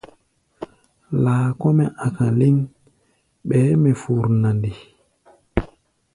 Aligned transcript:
Laa 1.23 1.47
kɔ́-mɛ́ 1.59 1.87
a̧ka̧ 2.05 2.25
léŋ, 2.39 2.55
ɓɛɛ 3.47 3.69
mɛ 3.81 3.91
fur 4.01 4.23
na 4.41 4.49
nde? 4.57 4.71